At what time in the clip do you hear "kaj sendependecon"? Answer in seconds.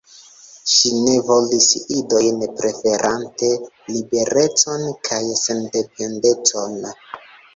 5.09-6.75